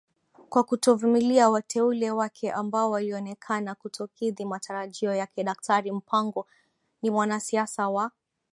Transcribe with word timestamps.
kwa 0.49 0.63
kutovumilia 0.63 1.49
wateule 1.49 2.11
wake 2.11 2.51
ambao 2.51 2.91
walionekana 2.91 3.75
kutokidhi 3.75 4.45
matarajio 4.45 5.13
yakeDaktari 5.15 5.91
Mpango 5.91 6.47
ni 7.01 7.09
mwanasiasa 7.09 7.89
wa 7.89 8.11